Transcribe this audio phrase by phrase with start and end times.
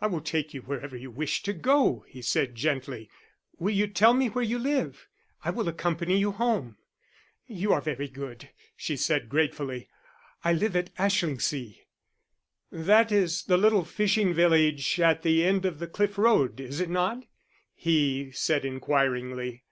[0.00, 3.08] "I will take you wherever you wish to go," he said gently.
[3.60, 5.06] "Will you tell me where you live?
[5.44, 6.78] I will accompany you home."
[7.46, 9.88] "You are very good," she said gratefully.
[10.42, 11.76] "I live at Ashlingsea."
[12.72, 16.90] "That is the little fishing village at the end of the cliff road, is it
[16.90, 17.24] not?"
[17.72, 19.62] he said inquiringly.